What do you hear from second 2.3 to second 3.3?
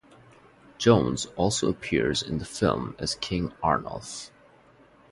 the film as